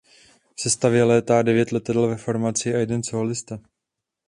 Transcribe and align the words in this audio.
V 0.55 0.61
sestavě 0.61 1.03
létá 1.03 1.41
devět 1.41 1.71
letadel 1.71 2.07
ve 2.07 2.17
formaci 2.17 2.75
a 2.75 2.77
jeden 2.77 3.03
sólista. 3.03 3.59